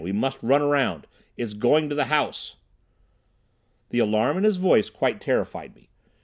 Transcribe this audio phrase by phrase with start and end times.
[0.03, 1.05] We must run around.
[1.37, 2.55] It's going to the house!"
[3.89, 5.91] The alarm in his voice quite terrified me.